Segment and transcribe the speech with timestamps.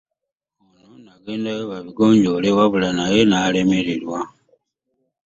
[0.79, 4.19] Ono n'agendayo babigonjoole wabula naye n'alemererwa